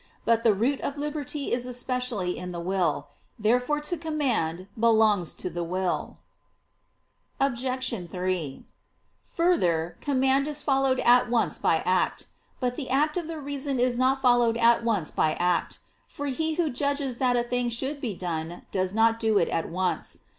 [0.25, 3.09] But the root of liberty is especially in the will.
[3.37, 6.17] Therefore to command belongs to the will.
[7.39, 8.09] Obj.
[8.09, 8.65] 3:
[9.35, 12.25] Further, command is followed at once by act.
[12.59, 15.77] But the act of the reason is not followed at once by act:
[16.07, 19.69] for he who judges that a thing should be done, does not do it at
[19.69, 20.21] once.